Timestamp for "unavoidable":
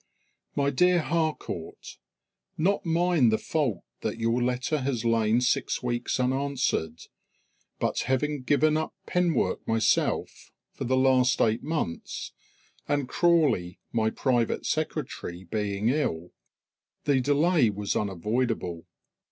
17.95-18.87